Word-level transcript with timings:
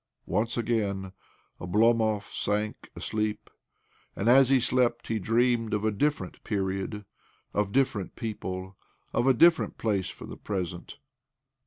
Once 0.25 0.57
again 0.57 1.11
Oblomov 1.59 2.23
sank 2.23 2.89
asleep; 2.95 3.51
and 4.15 4.27
as 4.27 4.49
he 4.49 4.59
slept 4.59 5.09
he 5.09 5.19
dreamed 5.19 5.75
of 5.75 5.85
a 5.85 5.91
different 5.91 6.43
period, 6.43 7.05
of 7.53 7.71
different 7.71 8.15
people, 8.15 8.75
of 9.13 9.27
a 9.27 9.33
different 9.35 9.77
place 9.77 10.09
from 10.09 10.29
the 10.31 10.37
present. 10.37 10.97